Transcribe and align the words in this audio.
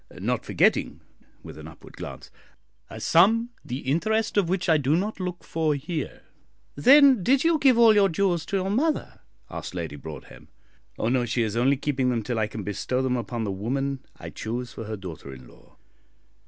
Not 0.19 0.43
forgetting," 0.47 1.01
with 1.43 1.59
an 1.59 1.67
upward 1.67 1.95
glance, 1.95 2.31
"a 2.89 2.99
sum 2.99 3.51
the 3.63 3.81
interest 3.81 4.35
of 4.35 4.49
which 4.49 4.67
I 4.67 4.77
do 4.79 4.95
not 4.95 5.19
look 5.19 5.43
for 5.43 5.75
here." 5.75 6.23
"Then, 6.73 7.21
did 7.21 7.43
you 7.43 7.59
give 7.59 7.77
all 7.77 7.93
your 7.93 8.09
jewels 8.09 8.43
to 8.47 8.57
your 8.57 8.71
mother?" 8.71 9.19
asked 9.51 9.75
Lady 9.75 9.97
Broadhem. 9.97 10.47
"Oh 10.97 11.09
no; 11.09 11.25
she 11.25 11.43
is 11.43 11.55
only 11.55 11.77
keeping 11.77 12.09
them 12.09 12.23
till 12.23 12.39
I 12.39 12.47
can 12.47 12.63
bestow 12.63 13.03
them 13.03 13.15
upon 13.15 13.43
the 13.43 13.51
woman 13.51 13.99
I 14.17 14.31
choose 14.31 14.73
for 14.73 14.85
her 14.85 14.97
daughter 14.97 15.31
in 15.35 15.47
law." 15.47 15.77